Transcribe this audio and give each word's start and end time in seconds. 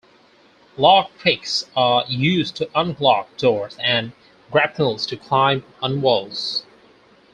Lock 0.77 1.11
picks 1.19 1.69
are 1.75 2.05
used 2.07 2.55
to 2.55 2.67
unlock 2.73 3.37
doors 3.37 3.77
and 3.79 4.13
grapnels 4.49 5.05
to 5.05 5.15
climb 5.15 5.63
on 5.79 6.01
walls. 6.01 6.65